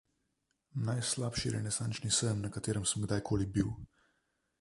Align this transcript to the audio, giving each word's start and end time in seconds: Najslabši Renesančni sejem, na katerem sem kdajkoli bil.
Najslabši 0.85 1.51
Renesančni 1.55 2.13
sejem, 2.19 2.41
na 2.45 2.51
katerem 2.57 2.87
sem 2.93 3.05
kdajkoli 3.07 3.49
bil. 3.59 3.71